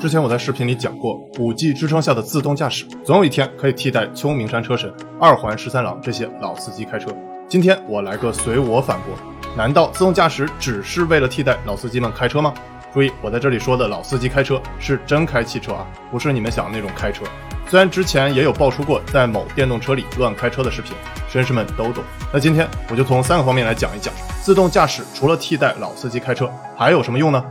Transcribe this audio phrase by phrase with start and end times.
[0.00, 7.14] 之前我在视频里讲过，五 G 支撑下的自动驾驶，总有一天可以替代秋名山车神、二环十三郎这些老司机开车。
[7.46, 9.14] 今天我来个随我反驳，
[9.54, 12.54] 难道自动驾驶只是为了替代老司机们开车吗？
[12.94, 17.22] 注意，我在这里说的老司机开车是真开汽车啊，不是你们想的那种开车。
[17.68, 20.96] 虽然之前也有爆出过在某电动车里乱开车的视频，
[21.30, 22.02] 绅士们都懂。
[22.32, 27.44] 那今天我就从三个方面来讲一讲，自动驾驶除了替代老司机开车，还有什么用呢？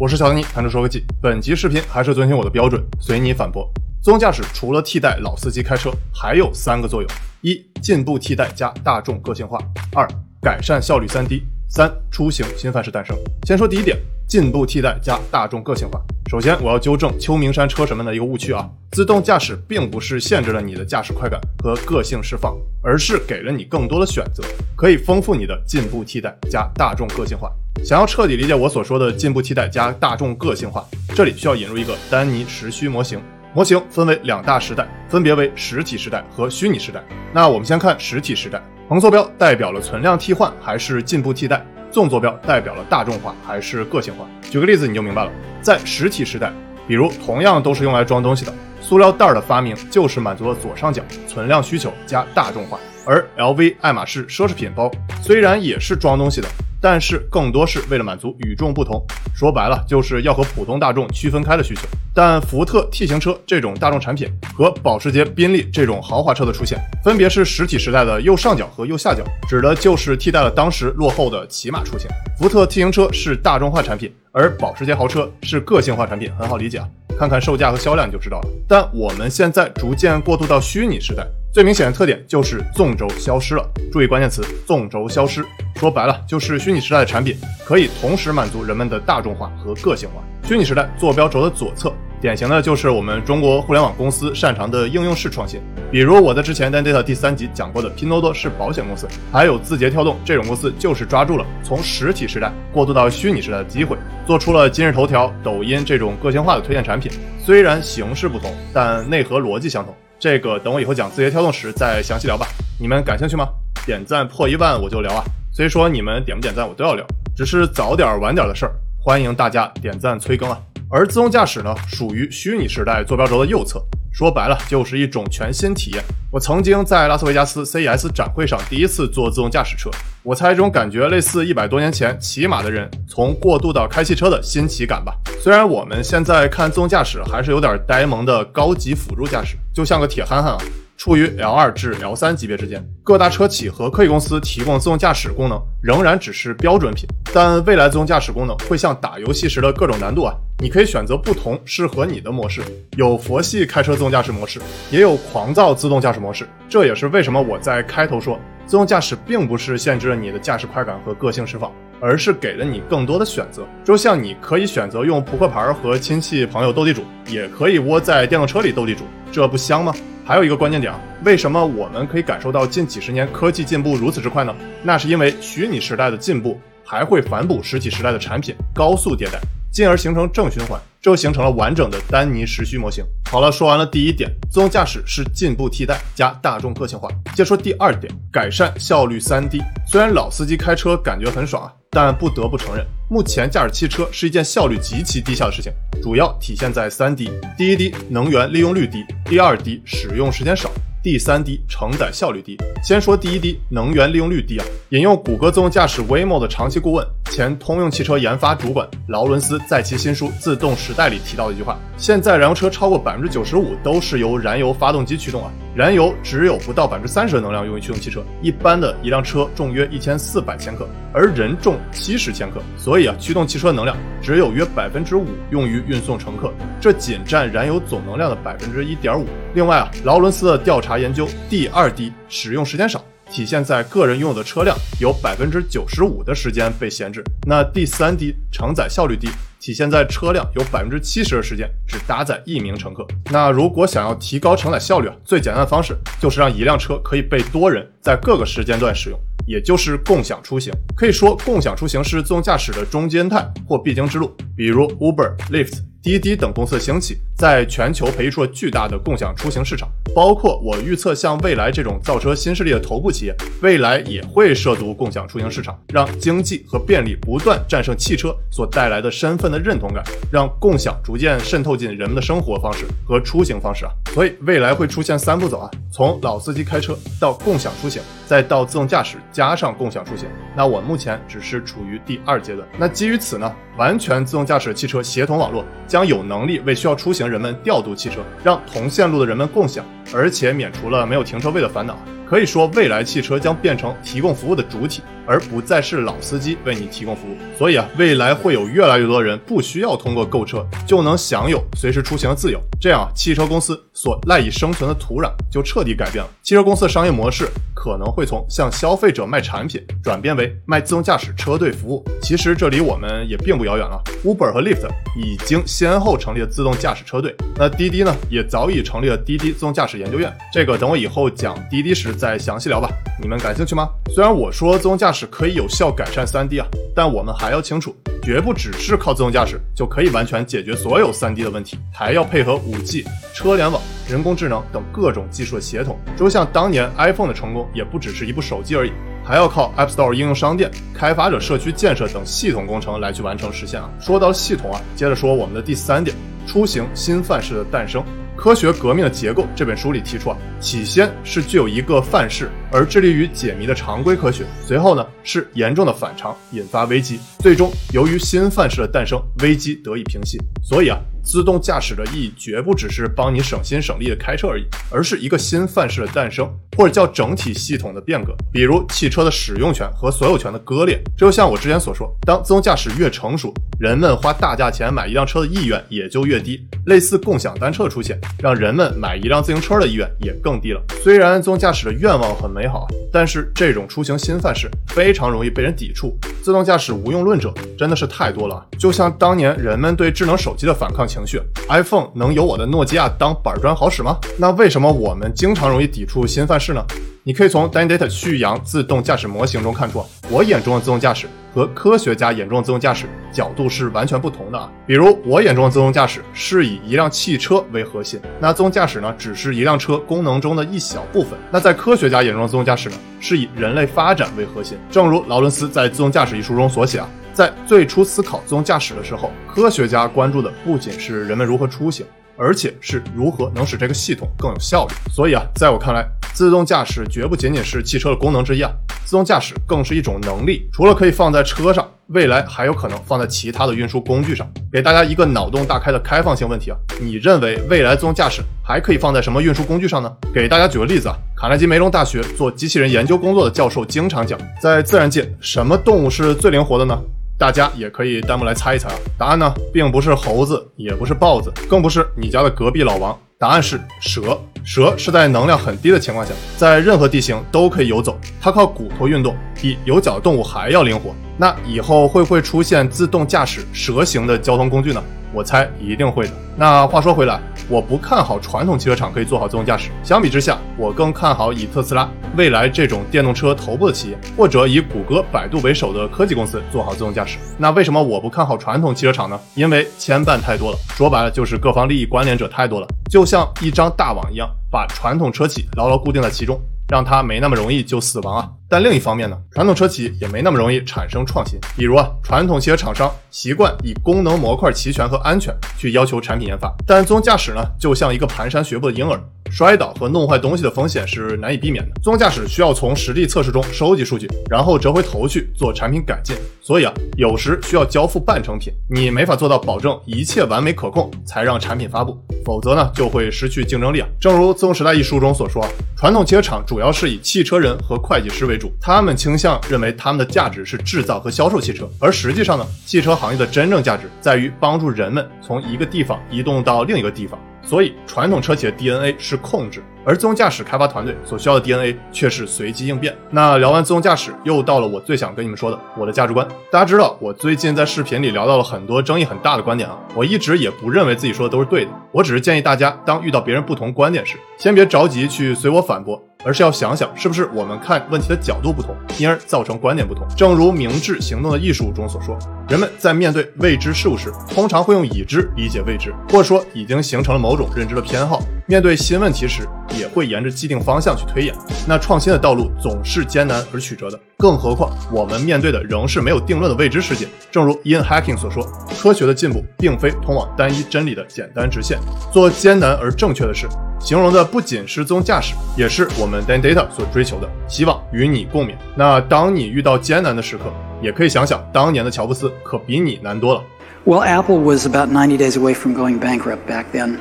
[0.00, 1.04] 我是小尼，谈车说科技。
[1.20, 3.68] 本集视频还是遵循我的标准，随你反驳。
[4.00, 9.58] 自动驾驶除了替代老司机开车，还有三个作用：一、进步替代加大众个性化；
[9.92, 10.06] 二、
[10.40, 13.18] 改善效率；三低三、出行新范式诞生。
[13.44, 13.98] 先说第一点，
[14.28, 16.00] 进步替代加大众个性化。
[16.30, 24.44] 首先，我要纠正秋名山车神们的一个误区啊，自动驾驶并不是限制了你的驾驶快感和个性释放，而是给了你更多的选择，
[24.76, 27.52] 可以丰富你的进步替代加大众个性化。
[27.84, 30.84] 想要彻底理解我所说的进步替代加大众个性化，
[31.14, 33.20] 这里需要引入一个丹尼时虚模型。
[33.54, 37.02] 模型分为两大时代，分别为实体时代和虚拟时代。
[37.32, 44.26] 那我们先看实体时代，横坐标代表了存量替换还是进步替代，纵坐标代表了大众化还是个性化。
[44.50, 45.32] 举个例子你就明白了。
[45.62, 46.52] 在实体时代，
[46.86, 54.90] 比如同样都是用来装东西的，塑料袋的发明就是满足了左上角存量需求加大众化，而 LV、爱马仕奢侈品包
[55.22, 56.48] 虽然也是装东西的。
[56.80, 61.82] 但是更多是为了满足与众不同，说白了就是要和普通大众区分开的需求。
[62.14, 72.08] 但福特 T 型车这种大众产品和保时捷、宾利这种豪华车的出现，分别是实体时代的右上角和右下角，指的就是替代了当时落后的骑马出行。
[72.38, 76.88] 福特 T 型车是大众化产品，而保时捷豪车是个性化产品，很好理解啊，
[77.18, 78.48] 看看售价和销量就知道了。
[78.68, 81.26] 但我们现在逐渐过渡到虚拟时代。
[81.50, 83.66] 最明显的特点就是纵轴消失了。
[83.90, 85.44] 注意关键词：纵轴消失。
[85.76, 90.22] 说白了，就是虚拟时代的产品可以同时满足人们的大众化和个性化。
[90.46, 95.60] 虚拟时代坐标轴的左侧，典型的就是我们中国互联网公司擅长的应用式创新。
[95.90, 107.10] 比如我在之前 Data 第三集讲过的拼多多是保险公司，还有字节跳动这种公司，就是抓住了从实体时代过渡到虚拟时代的机会，做出了今日头条、抖音这种个性化的推荐产品。
[107.42, 109.94] 虽然形式不同，但内核逻辑相同。
[110.20, 112.44] 这个等我以后讲字节跳动时再详细聊吧。
[112.80, 113.46] 你们感兴趣吗？
[113.86, 115.22] 点赞破一万我就聊啊。
[115.52, 117.06] 所以说你们点不点赞我都要聊，
[117.36, 118.74] 只是早点晚点的事儿。
[119.00, 120.60] 欢迎大家点赞催更啊。
[120.90, 123.80] 而自动驾驶呢，属于虚拟时代坐标轴的右侧。
[124.18, 126.02] 说白了就是一种全新体验。
[126.32, 129.88] 我曾经在拉斯维加斯 CES 展会上第一次坐自动驾驶车，
[130.24, 135.14] 我猜这种感觉类似一百多年前骑马的人从过渡到开汽车的新奇感吧。
[135.40, 140.58] 虽然我们现在看自动驾驶还是有点呆萌的高级辅助驾驶，就像个铁憨憨啊。
[140.98, 152.60] 处于 L 二至 L 三级别之间，各大车企和科技公司提供自动驾驶功能仍然只是标准品，但未来自动驾驶功能会像打游戏时的各种难度啊，你可以选择不同适合你的模式，
[152.96, 154.60] 有佛系开车自动驾驶模式，
[154.90, 156.44] 也有狂躁自动驾驶模式。
[156.68, 163.66] 这也是为什么我在开头说，自动驾驶并不是限制了你的驾驶快感和个性释放，而是给了你更多的选择。
[163.84, 169.94] 就像你可以选择用扑克牌和亲戚朋友斗地主，也可以窝在电动车里斗地主，这不香吗？
[170.24, 170.92] 还有一个关键点，
[171.24, 174.54] 为什么我们可以感受到近几十年科技进步如此之快呢？
[174.82, 179.40] 那是因为虚拟时代的进步还会反哺实体时代的产品高速迭代，
[179.72, 183.02] 进而形成正循环，这就形成了完整的丹尼时虚模型。
[183.30, 187.10] 好了，说完了第一点，自动驾驶是进步替代加大众个性化。
[187.34, 189.60] 接着说第二点，改善效率三 D。
[189.86, 191.72] 虽然老司机开车感觉很爽啊。
[191.90, 195.72] 但不得不承认，目前驾驶汽车是一件效率极其低下的事情，
[196.02, 200.70] 主要体现在三低：第一低，能源利用率低；第二低，使用时间少。
[201.00, 202.56] 第三低，承载效率低。
[202.82, 204.66] 先说第一低，能源利用率低啊。
[204.88, 218.20] 引用谷歌自动驾驶 Waymo 的长期顾问、前通用汽车研发主管劳伦斯在其新书《自动时代》里提到的一句话：现在燃油车超过百分之九十五都是由燃油发动机驱动啊，燃油只有不到百分之三十的能量用于驱动汽车。
[218.42, 229.24] 一般的一辆车重约一千四百千克，而人重七十千克，所以啊，驱动汽车能量只有约百分之五用于运送乘客，这仅占燃油总能量的百分之一点五。
[229.54, 230.98] 另外啊，劳伦斯的调查。
[230.98, 237.22] 研究第二滴使用时间少，体现在个人拥有的车辆有百分之九十五的时间被闲置。
[237.46, 239.28] 那第三低承载效率低，
[239.60, 243.06] 体现在车辆有百分之七十的时间只搭载一名乘客。
[243.30, 250.72] 那如果想要提高承载效率啊，最简单的方式就是让一辆车可以被多人在各个时间段使用，也就是共享出行。
[250.96, 254.34] 可以说，共享出行是自动驾驶的中间态或必经之路。
[254.56, 255.82] 比如 Uber、Lyft。
[256.08, 259.88] 滴滴等公司的兴起，在全球培育出了巨大的共享出行市场。
[260.14, 270.02] 包括我预测，像蔚来这种造车新势力的头部企业，未来也会涉足共享出行市场，让经济和便利不断战胜汽车所带来的身份的认同感，
[270.32, 273.92] 让共享逐渐渗透进人们的生活方式和出行方式啊。
[274.14, 280.28] 所以未来会出现三步走啊，从老司机开车到共享出行，再到自动驾驶加上共享出行。
[280.54, 282.68] 那我目前只是处于第二阶段。
[282.78, 289.82] 那基于此呢，完全自动驾驶汽车协同网络将有能力为需要出行人们调度汽车，让同线路的人们共享。
[290.14, 291.96] 而且免除了没有停车位的烦恼，
[292.28, 297.36] 可以说未来汽车将变成提供服务的主体，而不再是老司机为你提供服务。
[297.56, 306.30] 所以啊，未来会有越来越多的人不需要通过购车就能享有随时出行的自由，这样汽车公司所赖以生存的土壤就彻底改变了。
[306.42, 312.04] 汽车公司的商业模式可能会从向消费者卖产品转变为卖自动驾驶车队服务。
[312.22, 319.98] 其实这离我们也并不遥远了，Uber 和 Lyft 已经先后成立了自动驾驶车队，那滴滴呢也早已成立了滴滴自动驾驶。
[319.98, 322.90] 研究院，这个等我以后讲滴滴时再详细聊吧。
[323.20, 323.88] 你们感兴趣吗？
[324.14, 335.96] 虽然我说自动驾驶可以有效改善三 D 啊，但我们还要清楚，绝不只是靠自动驾驶就可以完全解决所有三 D 的问题，还要配合五 G、车联网、人工智能等各种技术的协同。
[336.16, 338.92] 就像当年 iPhone 的成功，也不只是一部手机而已，
[339.24, 343.88] 还要靠 App Store 应用商店、开发者社区建设等系统工程来去完成实现啊。
[344.00, 346.16] 说到系统啊，接着说我们的第三点，
[346.46, 348.02] 出行新范式的诞生。
[348.38, 360.38] 科学革命的结构这本书里提出啊，起先是具有一个范式而致力于解谜的常规科学，随后呢是严重的反常引发危机，最终由于新范式的诞生，危机得以平息。
[360.62, 360.98] 所以啊。
[361.20, 368.34] 自动驾驶的意义绝不只是帮你省心省力的开车而已，而是一个新范式的诞生，或者叫整体系统的变革。
[368.50, 370.98] 比如汽车的使用权和所有权的割裂。
[371.18, 376.66] 这就像我之前所说，当自动驾驶越成熟，人们花大价钱买一辆车的意愿也就越低。
[376.86, 380.82] 类似共享单车的出现，让人们买一辆自行车的意愿也更低了。
[381.02, 386.18] 虽然自动驾驶的愿望很美好，但是这种出行新范式非常容易被人抵触。
[386.42, 394.18] 自动驾驶无用论者真的是太多了，就像当年人们对智能手机的反抗情绪，iPhone 能有我的诺基亚当板砖好使吗？
[394.36, 396.84] 那为什么我们经常容易抵触新范式呢？
[397.22, 401.28] 你可以从 Dan Data 旭阳自动驾驶模型中看出，我眼中的自动驾驶
[401.58, 404.70] 和科学家眼中的自动驾驶角度是完全不同的啊。
[404.86, 411.36] 比如我眼中的自动驾驶是以一辆汽车为核心，那自动驾驶呢只是一辆车功能中的一小部分。
[411.50, 414.78] 那在科学家眼中的自动驾驶呢，是以人类发展为核心。
[414.88, 422.06] 正如劳伦斯在《自动驾驶》一书中所写啊，在最初思考自动驾驶的时候，科学家关注的不仅是人们如何出行。
[422.40, 424.94] 而且是如何能使这个系统更有效率？
[425.12, 426.06] 所以啊，在我看来，
[426.38, 428.70] 自动驾驶绝不仅仅是汽车的功能之一啊，
[429.04, 430.68] 自动驾驶更是一种能力。
[430.72, 434.48] 除了可以放在车上，未来还有可能放在其他的运输工具上。
[434.70, 440.12] 给大家一个脑洞大开的开放性问题啊，你认为未来自动驾驶还可以放在什么运输工具上呢？
[440.32, 446.96] 给大家举个例子啊，卡耐基梅隆大学做机器人研究工作的教授经常讲，在自然界，什么动物是最灵活的呢？
[447.38, 454.36] 大家也可以弹幕来猜一猜啊，答案呢，并不是猴子，也不是豹子，更不是你家的隔壁老王，答案是蛇。
[454.64, 461.14] 蛇是在能量很低的情况下，在任何地形都可以游走，它靠骨头运动，比有脚的动物还要灵活。
[461.36, 465.00] 那以后会不会出现自动驾驶蛇形的交通工具呢？
[465.32, 466.32] 我猜一定会的。
[466.56, 469.90] 那话说回来，我不看好传统汽车厂可以做好自动驾驶。
[470.02, 477.38] 相比之下，我更看好以特斯拉、蔚来这种电动车头部的企业，或者以谷歌、百度为首的科技公司做好自动驾驶。
[477.56, 479.38] 那为什么我不看好传统汽车厂呢？
[479.54, 480.78] 因为牵绊太多了。
[480.88, 486.60] 说白了，就是各方利益关联者太多了，就像一张大网一样，把传统车企牢牢固定在其中。
[486.88, 488.48] 让它没那么容易就死亡啊！
[488.68, 491.58] 但另一方面呢，传统车企也没那么容易产生创新。
[491.76, 499.20] 比如啊，传统汽车厂商习惯以功能模块齐全和安全去要求产品研发，但自动驾驶呢，就像一个蹒跚学步的婴儿。
[499.50, 501.90] 摔倒和弄坏东西的风险是难以避免的。
[501.96, 506.36] 自动驾驶需要从实地测试中收集数据，然后折回头去做产品改进。
[506.60, 514.08] 所以啊，有时需要交付半成品，你没法做到保证一切完美可控才让产品发布，否则呢就会失去竞争力啊。
[514.20, 527.38] 正如《自动时代》一书中所说，传统汽车厂主要是以汽车人和会计师为主，他们倾向认为他们的价值是制造和销售汽车，而实际上呢，汽车行业的真正价值在于帮助人们从一个地方移动到另一个地方。
[527.68, 529.82] 所以，传统车企的 DNA 是控制。
[530.08, 533.14] 而自动驾驶开发团队所需要的 DNA 却是随机应变。
[533.28, 536.48] 那聊完自动驾驶，又到了我最想跟你们说的我的价值观。
[536.70, 546.18] 大家知道，我最近在视频里聊到了很多争议很大的观点啊，我一直也不认为自己说的都是对的，我只是建议大家，当遇到别人不同观点时，先别着急去随我反驳。
[546.44, 550.24] 而是要想想，是不是我们看问题的角度不同，因而造成观点不同。
[550.36, 552.38] 正如《明智行动的艺术》中所说，
[552.68, 558.40] 人们在面对未知事物时，通常会用已知理解未知，或者说已经形成了某种认知的偏好。
[558.66, 559.66] 面对新问题时，
[559.98, 561.54] 也会沿着既定方向去推演。
[561.86, 567.26] 那创新的道路总是艰难而曲折的，更何况我们面对的仍是没有定论的未知世界。
[567.50, 568.62] 正如 Ian Hacking 所说，
[569.00, 571.98] 科学的进步并非通往单一真理的简单直线，
[572.32, 573.66] 做艰难而正确的事。
[574.00, 577.48] 形容的不仅是自动驾驶，也是我们 Dan Data 所追求的。
[577.66, 578.74] 希望与你共勉。
[578.94, 583.62] 那当你遇到艰难的时刻，也可以想想当年的乔布斯可比你难多了。
[584.04, 587.16] Well, Apple was about 90 days away from going bankrupt back then,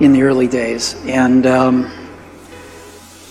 [0.00, 1.86] in the early days, and um,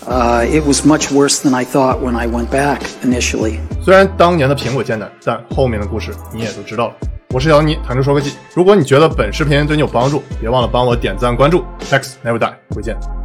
[0.07, 3.59] uh, it was much worse than I thought when I went back initially.
[3.83, 6.95] 虽然当年的苹果艰难，但后面的故事你也都知道了。
[7.31, 8.33] 我是小尼，谈车说科技。
[8.55, 11.63] 如果你觉得本视频对你有帮助，别忘了帮我点赞关注。
[11.89, 13.18] X never die，回见。